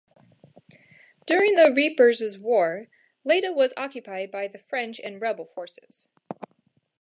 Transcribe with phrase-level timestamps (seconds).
[1.27, 2.87] During the Reapers' War,
[3.23, 6.09] Lleida was occupied by the French and rebel forces.